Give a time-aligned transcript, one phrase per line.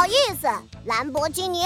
[0.00, 0.48] 好意思，
[0.86, 1.64] 兰博基尼，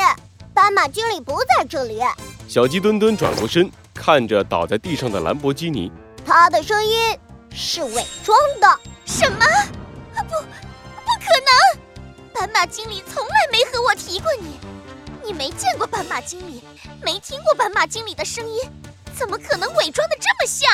[0.53, 2.01] 斑马经理不在这里。
[2.49, 5.89] 小鸡墩墩转过身，看着倒在地上的兰博基尼，
[6.27, 7.17] 他的声音
[7.55, 8.81] 是伪装的。
[9.07, 9.47] 什么？
[10.17, 11.81] 不，不可能！
[12.35, 14.59] 斑马经理从来没和我提过你，
[15.23, 16.61] 你没见过斑马经理，
[17.05, 18.69] 没听过斑马经理的声音，
[19.17, 20.69] 怎么可能伪装的这么像？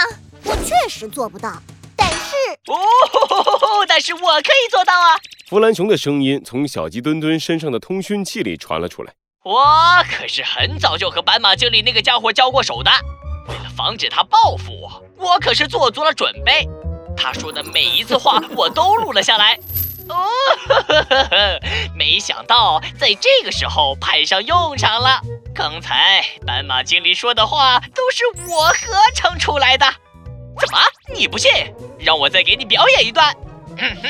[0.45, 1.52] 我确实做不到，
[1.95, 2.34] 但是
[2.68, 5.20] 哦，但是我可以做到啊！
[5.50, 9.12] 弗兰熊的声音从小鸡墩墩身上的通讯器里传了出来。
[9.42, 9.60] 我
[10.08, 12.91] 可是很早就和斑马经理那个家伙交过手的，
[13.48, 16.68] 为了防止他报复我，我可是做足了准备。
[17.16, 19.58] 他说的每一次话我都录了下来。
[20.08, 20.24] 哦，
[21.98, 25.20] 没想到在这个时候派上用场了。
[25.52, 29.84] 刚才斑马经理说的话都是我合成出来的。
[30.60, 30.78] 怎么？
[31.12, 31.50] 你不信？
[31.98, 33.34] 让我再给你表演一段。
[33.77, 34.08] 哼哼，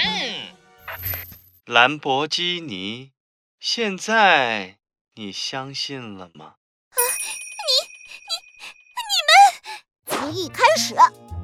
[1.66, 3.12] 兰博基尼，
[3.60, 4.79] 现在
[5.15, 6.54] 你相信了吗？
[6.90, 6.98] 啊，
[7.66, 7.71] 你
[8.26, 8.32] 你
[9.07, 10.96] 你们从一开始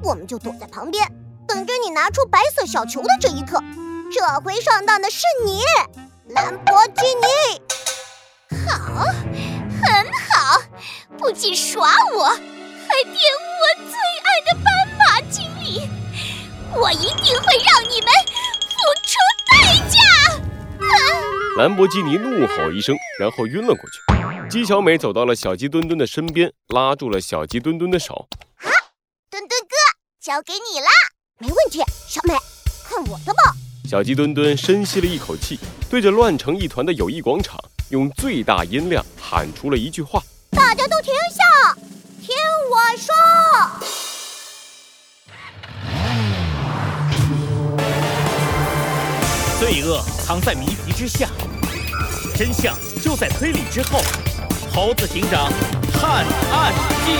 [0.03, 1.07] 我们就躲在旁边，
[1.47, 3.63] 等着你拿出白色小球的这一刻。
[4.11, 5.61] 这回上当的是你，
[6.33, 7.25] 兰博基尼。
[8.67, 10.61] 好，很好，
[11.17, 12.39] 不仅耍我，还
[13.05, 14.65] 玷污我最爱的斑
[14.97, 15.89] 马经理。
[16.73, 18.11] 我一定会让你们
[18.69, 19.15] 付出
[19.49, 19.55] 代
[19.89, 19.97] 价！
[20.87, 21.57] 啊！
[21.57, 24.49] 兰博基尼怒吼一声，然后晕了过去。
[24.49, 28.27] 鸡小美走到了小鸡墩墩的身边，拉住了小鸡墩墩的手。
[28.57, 28.69] 啊
[29.29, 29.75] 墩墩哥，
[30.21, 30.87] 交给你啦！
[31.39, 32.33] 没问题，小美，
[32.87, 33.53] 看我的吧！
[33.89, 37.57] 小鸡墩墩深吸了一口气，对着乱成一团的友谊广场
[37.89, 41.77] 用最大音量喊出了一句话：“大家都停下，
[49.87, 51.29] 罪恶藏在谜题之下，
[52.35, 53.99] 真相就在推理之后。
[54.69, 55.49] 猴子警长
[55.93, 56.73] 探案
[57.05, 57.13] 记。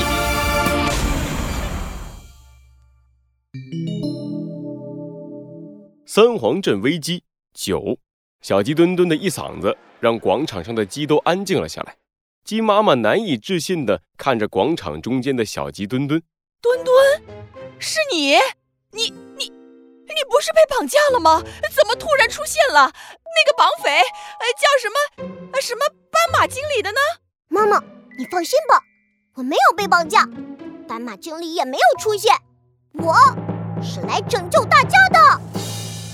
[6.05, 7.99] 三皇镇危机九，
[8.41, 11.95] 小鸡墩墩的一嗓子让广场上的鸡都安静了下来。
[12.43, 16.21] 鸡妈妈难以置信地看着广场中间的小鸡墩墩，
[16.61, 16.93] 墩墩，
[17.79, 18.35] 是你？
[18.91, 19.56] 你你
[20.15, 21.41] 你不是被绑架了吗？
[21.75, 22.91] 怎么突然出现了？
[23.37, 25.81] 那个绑匪，呃，叫什么什么
[26.11, 26.99] 斑马经理的呢？
[27.49, 27.79] 妈妈，
[28.17, 28.81] 你放心吧，
[29.35, 30.27] 我没有被绑架，
[30.87, 32.35] 斑马经理也没有出现，
[32.93, 33.13] 我
[33.83, 35.41] 是来拯救大家的。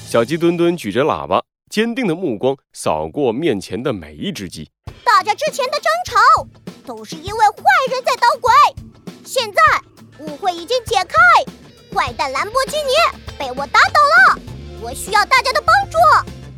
[0.07, 4.69] 小鸡墩墩举着喇叭，坚定的目光扫过面前的每一只鸡。
[5.03, 6.47] 大家之前的争吵
[6.85, 8.51] 都是因为坏人在捣鬼，
[9.23, 9.61] 现在
[10.19, 11.15] 误会已经解开，
[11.93, 12.91] 坏蛋兰博基尼
[13.37, 14.39] 被我打倒了。
[14.81, 15.97] 我需要大家的帮助，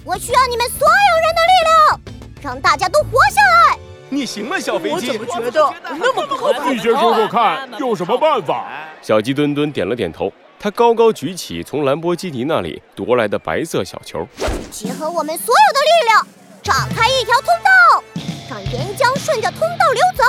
[0.06, 2.00] 我需要你们所有人的力量，
[2.42, 3.78] 让大家都活下来。
[4.10, 5.10] 你行吗，小飞机。
[5.18, 6.72] 我怎么觉得那么不可靠？
[6.72, 8.66] 你先说说看，有什么办法？
[9.02, 14.26] 小鸡墩墩点了点头，他高高举起从兰博基尼那里夺来的白色小球，
[14.72, 16.28] 结合我们所有的力量，
[16.64, 18.04] 炸开一条通道，
[18.50, 20.24] 让岩浆顺着通道流走。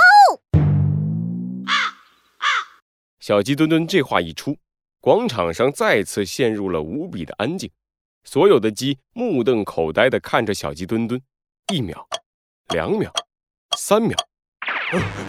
[3.20, 4.56] 小鸡墩墩这话一出，
[5.06, 7.70] 广场上再次陷入了无比的安静，
[8.24, 11.22] 所有的鸡目瞪口呆地看着小鸡墩墩，
[11.72, 12.04] 一秒，
[12.70, 13.08] 两秒。
[13.76, 14.16] 三秒，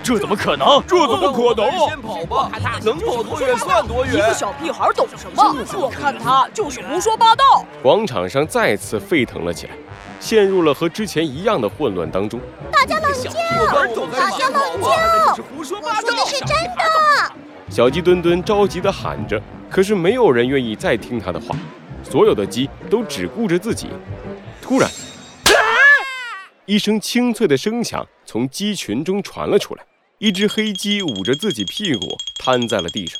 [0.02, 0.84] 这怎么可能？
[0.88, 1.70] 这怎么可能？
[1.88, 2.52] 先跑吧，
[2.84, 2.98] 能？
[2.98, 4.16] 跑多远算多远。
[4.16, 5.44] 一个小屁孩懂什么？
[5.80, 7.64] 我看他就是胡说八道。
[7.84, 9.74] 广场上再次沸腾了起来，
[10.20, 12.42] 陷入了和之前一样的混乱当中。
[12.72, 13.32] 大家冷静！
[13.32, 15.46] 大家冷静！
[15.56, 17.47] 我说的是真的。
[17.70, 21.56] 小鸡墩墩着急地喊着，可是没有人愿意再听他的话，
[22.04, 23.88] 所有的鸡都只顾着自己。
[24.62, 24.90] 突然。
[26.66, 29.84] 一声清脆的声响从鸡群中传了出来，
[30.18, 33.20] 一只黑鸡捂着自己屁股瘫在了地上。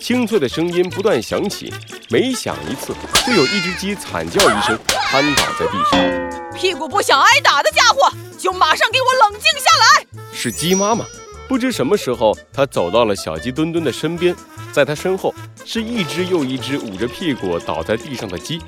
[0.00, 1.72] 清脆的声音不断响起，
[2.10, 2.94] 每响一次，
[3.26, 6.23] 就有一只鸡惨叫一声，瘫倒在地上。
[6.54, 10.06] 屁股不想挨打的家伙，就马上给我冷静下来！
[10.32, 11.04] 是鸡妈妈，
[11.48, 14.34] 不知什么时候，她走到了小鸡墩墩的身边，
[14.72, 15.34] 在她身后
[15.64, 18.60] 是一只又一只捂着屁股倒在地上的鸡。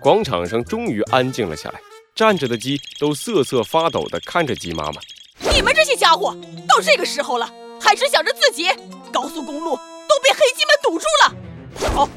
[0.00, 1.80] 广场上终于安静了下来，
[2.14, 5.00] 站着的鸡都瑟瑟发抖地看着鸡妈妈。
[5.52, 6.36] 你们这些家伙，
[6.68, 7.48] 到这个时候了，
[7.80, 8.68] 还只想着自己？
[9.12, 12.08] 高速公路都被黑鸡们堵住了，跑？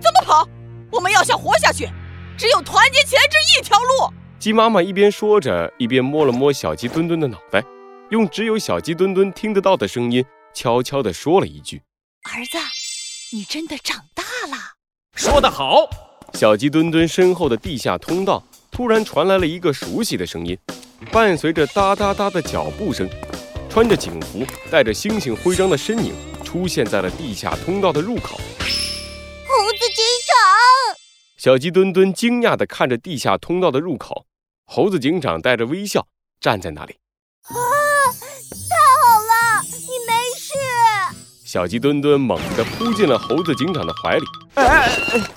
[0.00, 0.48] 怎么跑？
[0.90, 1.88] 我们要想活下去，
[2.36, 4.12] 只有团结起来这一条路。
[4.40, 7.62] 鸡妈妈一边说着，一边摸了摸小鸡墩墩的脑袋，
[8.08, 11.82] 用只有小鸡墩墩听得到的声音，悄悄地说了一句
[12.24, 12.56] ：“儿子，
[13.32, 14.56] 你真的长大了。”
[15.14, 15.90] 说得好。
[16.32, 20.56] 小鸡墩墩身后的地下通道突然传来了一个熟悉的声音，
[21.12, 23.06] 伴随着哒哒哒的脚步声，
[23.68, 28.36] 穿着警服、带着星星徽章的身影出现在了地下通道的入口。
[28.36, 30.96] 猴子警长，
[31.36, 34.24] 小鸡墩墩惊讶地看着地下通道的入口，
[34.72, 36.06] 猴子警长带着微笑
[36.40, 36.94] 站在那里。
[37.42, 40.54] 啊，太好了，你没事。
[41.44, 44.24] 小鸡墩墩猛地扑进了猴子警长的怀里，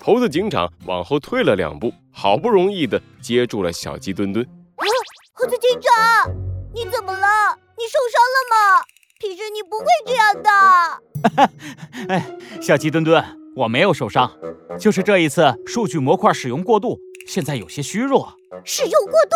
[0.03, 4.45] 猴子警长往后退了两步，好不容易的接住了小鸡墩墩。
[4.45, 4.85] 啊，
[5.33, 6.31] 猴子警长，
[6.71, 7.27] 你怎么了？
[7.75, 8.86] 你受伤了吗？
[9.19, 12.06] 平时你不会这样的。
[12.13, 13.25] 哎，小鸡墩墩，
[13.56, 14.31] 我没有受伤，
[14.79, 18.33] 就是这一次数据模块使用过度，现在有些虚弱。
[18.63, 19.35] 使用过度？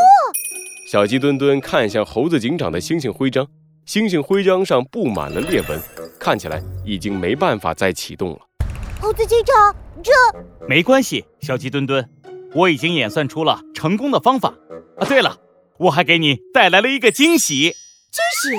[0.89, 3.47] 小鸡墩墩看向猴子警长的星星徽章，
[3.85, 5.81] 星星徽章上布满了裂纹，
[6.19, 8.39] 看起来已经没办法再启动了。
[9.01, 10.11] 猴子警长，这
[10.67, 12.09] 没关系，小鸡墩墩，
[12.53, 14.53] 我已经演算出了成功的方法。
[14.97, 15.37] 啊，对了，
[15.77, 17.75] 我还给你带来了一个惊喜。
[18.11, 18.57] 惊喜？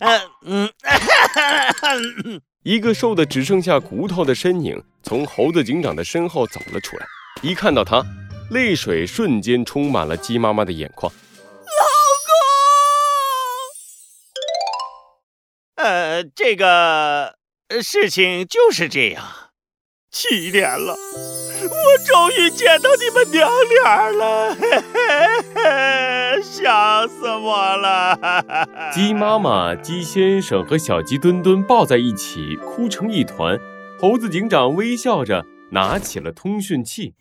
[0.00, 7.06] 嗯嗯， 一个瘦的只剩下骨头的身影从猴子警长的身后走了出来，
[7.42, 8.04] 一看到他，
[8.50, 11.12] 泪水瞬间充满了鸡妈妈的眼眶。
[11.12, 11.86] 老
[15.76, 17.36] 公呃，这个
[17.80, 19.24] 事情就是这样。
[20.10, 25.00] 七年了，我终于见到你们娘俩了，嘿嘿
[25.54, 28.18] 嘿，想死我了！
[28.92, 33.56] 鸡妈妈、鸡先生和小鸡墩墩抱在一起，哭成一团。
[34.00, 37.14] 猴子警长微笑着拿起了通讯器。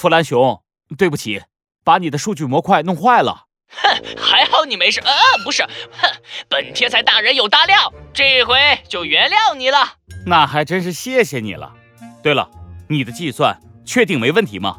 [0.00, 0.62] 弗兰熊，
[0.96, 1.42] 对不起，
[1.84, 3.44] 把你的数据模块弄坏了。
[3.68, 4.98] 哼，还好你没事。
[5.00, 5.12] 啊，
[5.44, 6.10] 不是，哼，
[6.48, 9.96] 本天才大人有大量，这回就原谅你了。
[10.24, 11.74] 那还真是谢谢你了。
[12.22, 12.48] 对了，
[12.88, 14.78] 你的计算确定没问题吗？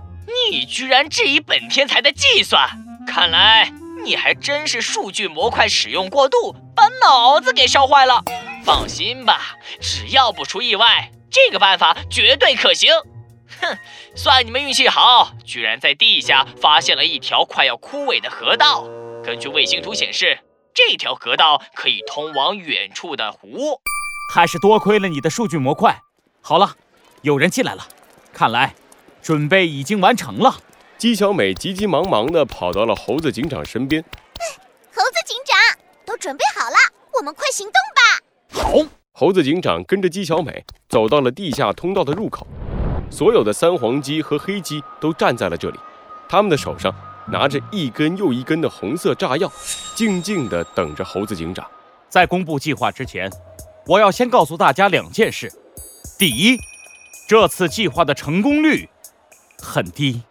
[0.49, 2.67] 你居然质疑本天才的计算，
[3.05, 3.71] 看来
[4.03, 8.23] 你还真是数据模块使用过度，把脑子给烧坏了。
[8.65, 12.91] 放心吧，只要不出意外，这个办法绝对可行。
[13.59, 13.77] 哼，
[14.15, 18.87] 算你们运气好，居然在地下发现了一条快要枯萎的河道。
[19.23, 20.39] 根据卫星图显示，
[20.73, 23.79] 这条河道可以通往远处的湖。
[24.33, 26.01] 还是多亏了你的数据模块。
[26.41, 26.75] 好了。
[27.23, 27.87] 有人进来了，
[28.33, 28.73] 看来
[29.21, 30.57] 准备已经完成了。
[30.97, 34.03] 姬小美急急忙忙地跑到了猴子警长身边。
[34.91, 35.55] 猴子警长，
[36.03, 36.75] 都准备好了，
[37.13, 38.81] 我们快行动吧！
[38.83, 38.89] 好。
[39.11, 42.47] 猴子警长跟着姬小美走到了地下通道的入口，
[43.11, 45.77] 所有的三黄鸡和黑鸡都站在了这里，
[46.29, 46.91] 他们的手上
[47.27, 49.51] 拿着一根又一根的红色炸药，
[49.93, 51.63] 静静地等着猴子警长。
[52.09, 53.29] 在公布计划之前，
[53.85, 55.51] 我要先告诉大家两件事：
[56.17, 56.57] 第一，
[57.27, 58.89] 这次计划的成功率
[59.59, 60.23] 很低。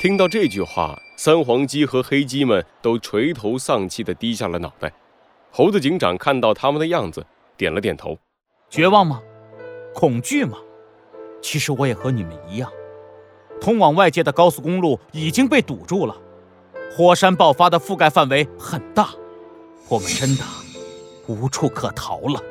[0.00, 4.92] 听到这句话，三黄鸡和黑鸡们都垂头丧气地低下了脑袋。
[5.50, 7.26] 猴子警长看到他们的样子，
[7.56, 8.16] 点了点头。
[8.68, 9.20] 绝望吗？
[9.94, 10.58] 恐惧吗？
[11.42, 12.70] 其实我也和你们一样。
[13.60, 16.16] 通往外界的高速公路已经被堵住了，
[16.96, 19.10] 火山爆发的覆盖范围很大，
[19.88, 20.44] 我们真的
[21.26, 22.42] 无处可逃了。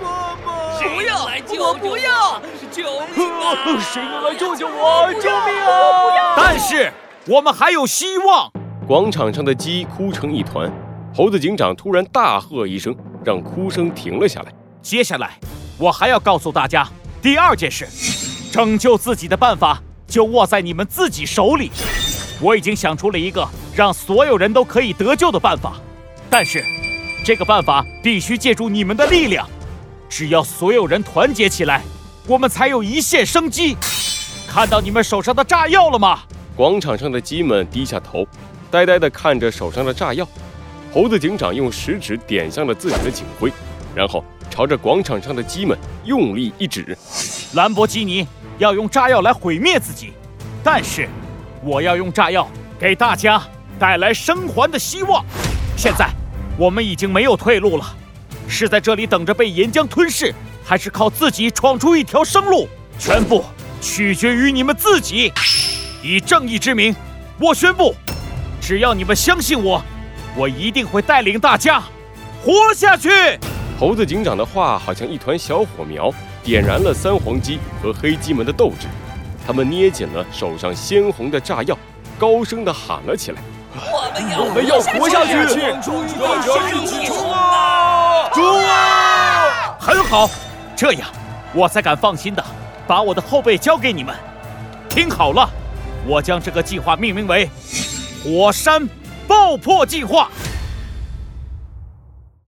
[0.00, 1.24] 妈妈不要！
[1.62, 2.40] 我不要！
[2.70, 2.84] 救
[3.14, 3.80] 命啊！
[3.80, 5.12] 谁能来救救我？
[5.14, 6.34] 救命啊！
[6.36, 6.92] 但是
[7.26, 8.50] 我们还有希望。
[8.86, 10.72] 广场上的鸡哭成一团，
[11.14, 14.52] 猴子警长突然大喝一声，让哭声停了下来。
[14.80, 15.38] 接下来，
[15.78, 16.88] 我还要告诉大家
[17.20, 17.86] 第二件事：
[18.50, 21.70] 拯救自己的办法就握在你们自己手里。
[22.40, 25.74] 我已经想出了一个让所有人都可以得救的办法，
[26.28, 26.64] 但是
[27.24, 29.48] 这个办法必须借助你们的力量。
[30.08, 31.82] 只要所有人团结起来，
[32.26, 33.76] 我们才有一线生机。
[34.48, 36.20] 看到你们手上的炸药了吗？
[36.56, 38.26] 广场上的鸡们低下头，
[38.68, 40.26] 呆呆地看着手上的炸药。
[40.92, 43.52] 猴子警长用食指点向了自己的警徽，
[43.94, 46.98] 然后朝着广场上的鸡们用力一指
[47.54, 48.26] ：“兰博基尼
[48.60, 50.12] 要用炸药来毁灭自己，
[50.62, 51.08] 但是
[51.64, 52.46] 我要用炸药
[52.78, 53.42] 给大家
[53.78, 55.24] 带来生还的希望。
[55.78, 56.06] 现在
[56.58, 57.96] 我们已经没有退路了。”
[58.46, 62.68] 是在这里等着被岩浆吞噬，还是靠自己闯出一条生路？
[62.98, 63.44] 全部
[63.80, 65.32] 取决于你们自己。
[66.02, 66.94] 以正义之名，
[67.38, 67.94] 我宣布，
[68.60, 69.82] 只要你们相信我，
[70.36, 71.80] 我一定会带领大家
[72.44, 73.08] 活下去。
[73.78, 76.12] 猴子警长的话好像一团小火苗，
[76.50, 78.88] 点燃了三黄鸡和黑鸡们的斗志。
[79.46, 81.78] 他们捏紧了手上鲜红的炸药，
[82.18, 83.40] 高声地喊了起来
[83.72, 85.30] ：“我们要活下去！
[87.06, 89.76] 冲啊！”冲啊！
[89.78, 90.28] 很好，
[90.74, 91.08] 这样
[91.54, 92.44] 我才敢放心的
[92.84, 94.12] 把我的后背交给你们。
[94.88, 95.48] 听好了，
[96.04, 97.48] 我将这个计划命名为
[98.24, 98.88] “火山
[99.28, 100.28] 爆破计划”。